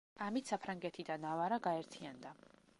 ამით 0.27 0.51
საფრანგეთი 0.53 1.05
და 1.11 1.19
ნავარა 1.27 1.61
გაერთიანდა. 1.71 2.37